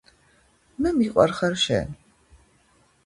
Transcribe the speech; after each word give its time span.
მე 0.85 0.93
მიყვარხარ 0.95 1.59
შენ 1.65 1.93